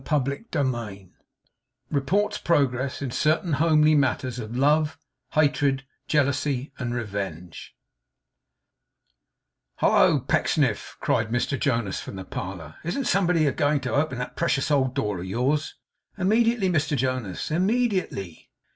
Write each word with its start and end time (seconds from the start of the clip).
CHAPTER 0.03 0.39
TWENTY 0.51 1.11
FOUR 1.13 1.95
REPORTS 1.95 2.39
PROGRESS 2.39 3.03
IN 3.03 3.11
CERTAIN 3.11 3.53
HOMELY 3.53 3.93
MATTERS 3.93 4.39
OF 4.39 4.57
LOVE, 4.57 4.97
HATRED, 5.33 5.83
JEALOUSY, 6.07 6.73
AND 6.79 6.95
REVENGE 6.95 7.75
'Hallo, 9.75 10.19
Pecksniff!' 10.21 10.97
cried 11.01 11.29
Mr 11.29 11.59
Jonas 11.59 12.01
from 12.01 12.15
the 12.15 12.23
parlour. 12.25 12.77
'Isn't 12.83 13.05
somebody 13.05 13.45
a 13.45 13.51
going 13.51 13.79
to 13.81 13.93
open 13.93 14.17
that 14.17 14.35
precious 14.35 14.71
old 14.71 14.95
door 14.95 15.19
of 15.19 15.25
yours?' 15.25 15.75
'Immediately, 16.17 16.69
Mr 16.69 16.97
Jonas. 16.97 17.51
Immediately. 17.51 18.49